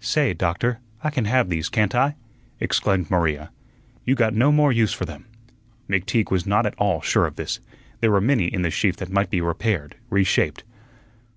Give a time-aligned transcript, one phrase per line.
[0.00, 2.14] "Say, Doctor, I can have these, can't I?"
[2.60, 3.50] exclaimed Maria.
[4.04, 5.24] "You got no more use for them."
[5.90, 7.58] McTeague was not at all sure of this.
[7.98, 10.62] There were many in the sheaf that might be repaired, reshaped.